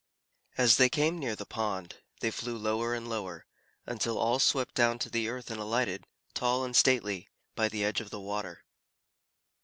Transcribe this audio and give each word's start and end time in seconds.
As 0.57 0.77
they 0.77 0.89
came 0.89 1.19
near 1.19 1.35
the 1.35 1.45
pond, 1.45 1.97
they 2.21 2.31
flew 2.31 2.57
lower 2.57 2.95
and 2.95 3.07
lower, 3.07 3.45
until 3.85 4.17
all 4.17 4.39
swept 4.39 4.73
down 4.73 4.97
to 4.97 5.11
the 5.11 5.29
earth 5.29 5.51
and 5.51 5.59
alighted, 5.61 6.07
tall 6.33 6.65
and 6.65 6.75
stately, 6.75 7.29
by 7.53 7.69
the 7.69 7.85
edge 7.85 8.01
of 8.01 8.09
the 8.09 8.19
water. 8.19 8.63